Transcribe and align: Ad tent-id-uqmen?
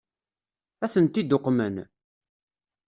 Ad 0.83 0.91
tent-id-uqmen? 0.93 1.75